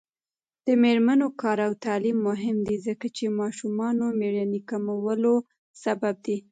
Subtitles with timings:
[0.65, 5.35] د میرمنو کار او تعلیم مهم دی ځکه چې ماشومانو مړینې کمولو
[5.83, 6.37] سبب دی.